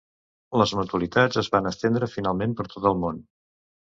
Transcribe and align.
Les 0.61 0.71
mutualitats 0.77 1.41
es 1.43 1.49
van 1.57 1.71
estendre 1.73 2.11
finalment 2.15 2.57
per 2.63 2.67
tot 2.73 2.89
el 2.93 2.99
món. 3.05 3.25